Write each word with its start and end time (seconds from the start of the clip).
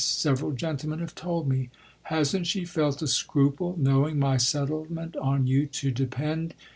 Several 0.03 0.51
gentlemen 0.51 0.97
have 0.97 1.13
told 1.13 1.47
me. 1.47 1.69
Hasn't 2.05 2.47
she 2.47 2.65
felt 2.65 3.03
a 3.03 3.07
scruple, 3.07 3.75
knowing 3.77 4.17
my 4.17 4.37
settlement 4.37 5.15
on 5.15 5.45
you 5.45 5.67
to 5.67 5.91
depend 5.91 6.55